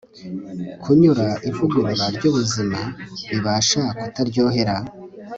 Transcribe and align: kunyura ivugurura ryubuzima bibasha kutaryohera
kunyura 0.81 1.27
ivugurura 1.49 2.05
ryubuzima 2.15 2.79
bibasha 3.31 3.81
kutaryohera 3.99 4.75